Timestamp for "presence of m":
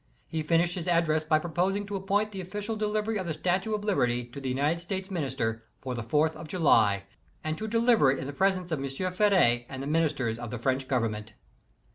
8.33-8.89